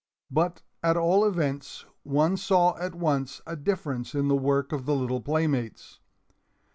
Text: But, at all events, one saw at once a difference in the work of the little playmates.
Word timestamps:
But, 0.31 0.63
at 0.81 0.97
all 0.97 1.23
events, 1.23 1.85
one 2.01 2.35
saw 2.35 2.75
at 2.79 2.95
once 2.95 3.39
a 3.45 3.55
difference 3.55 4.15
in 4.15 4.29
the 4.29 4.35
work 4.35 4.71
of 4.71 4.87
the 4.87 4.95
little 4.95 5.21
playmates. 5.21 5.99